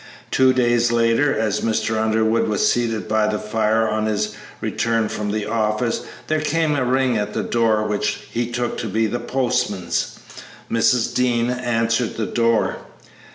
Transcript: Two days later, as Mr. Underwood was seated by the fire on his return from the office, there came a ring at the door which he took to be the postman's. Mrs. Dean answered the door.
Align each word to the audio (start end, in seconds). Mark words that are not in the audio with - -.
Two 0.31 0.51
days 0.51 0.91
later, 0.91 1.37
as 1.37 1.61
Mr. 1.61 1.95
Underwood 1.95 2.47
was 2.47 2.71
seated 2.71 3.07
by 3.07 3.27
the 3.27 3.37
fire 3.37 3.87
on 3.87 4.07
his 4.07 4.33
return 4.59 5.07
from 5.09 5.29
the 5.29 5.45
office, 5.45 6.01
there 6.25 6.41
came 6.41 6.75
a 6.75 6.83
ring 6.83 7.17
at 7.19 7.35
the 7.35 7.43
door 7.43 7.83
which 7.83 8.17
he 8.31 8.49
took 8.51 8.79
to 8.79 8.87
be 8.87 9.05
the 9.05 9.19
postman's. 9.19 10.17
Mrs. 10.71 11.13
Dean 11.13 11.51
answered 11.51 12.17
the 12.17 12.25
door. 12.25 12.77